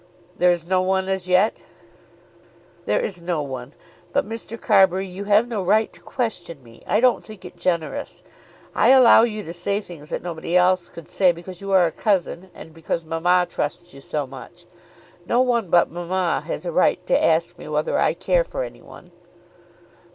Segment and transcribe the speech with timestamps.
[0.35, 1.63] "There is no one as yet?"
[2.87, 3.75] "There is no one.
[4.13, 4.59] But, Mr.
[4.59, 6.81] Carbury, you have no right to question me.
[6.87, 8.23] I don't think it generous.
[8.73, 11.91] I allow you to say things that nobody else could say because you are a
[11.91, 14.65] cousin and because mamma trusts you so much.
[15.27, 18.81] No one but mamma has a right to ask me whether I care for any
[18.81, 19.11] one."